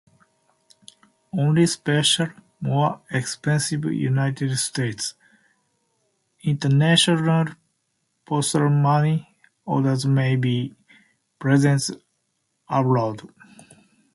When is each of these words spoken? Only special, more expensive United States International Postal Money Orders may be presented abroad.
Only 1.31 1.67
special, 1.67 2.29
more 2.59 3.01
expensive 3.11 3.85
United 3.85 4.57
States 4.57 5.13
International 6.41 7.45
Postal 8.25 8.69
Money 8.71 9.29
Orders 9.63 10.07
may 10.07 10.37
be 10.37 10.73
presented 11.37 12.01
abroad. 12.67 13.21